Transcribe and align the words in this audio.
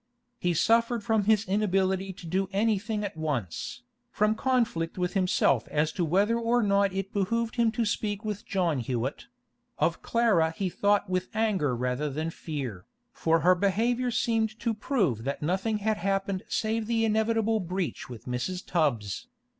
He 0.39 0.55
suffered 0.55 1.03
from 1.03 1.25
his 1.25 1.47
inability 1.47 2.11
to 2.11 2.25
do 2.25 2.49
anything 2.51 3.03
at 3.03 3.15
once, 3.15 3.83
from 4.09 4.33
conflict 4.33 4.97
with 4.97 5.13
himself 5.13 5.67
as 5.67 5.91
to 5.91 6.03
whether 6.03 6.39
or 6.39 6.63
not 6.63 6.91
it 6.91 7.13
behoved 7.13 7.55
him 7.55 7.71
to 7.73 7.85
speak 7.85 8.25
with 8.25 8.43
John 8.43 8.79
Hewett; 8.79 9.27
of 9.77 10.01
Clara 10.01 10.55
he 10.57 10.69
thought 10.71 11.07
with 11.07 11.27
anger 11.35 11.75
rather 11.75 12.09
than 12.09 12.31
fear, 12.31 12.87
for 13.13 13.41
her 13.41 13.53
behaviour 13.53 14.09
seemed 14.09 14.59
to 14.61 14.73
prove 14.73 15.23
that 15.23 15.43
nothing 15.43 15.77
had 15.77 15.97
happened 15.97 16.41
save 16.47 16.87
the 16.87 17.05
inevitable 17.05 17.59
breach 17.59 18.09
with 18.09 18.25
Mrs. 18.25 18.65
Tubbs. 18.65 19.27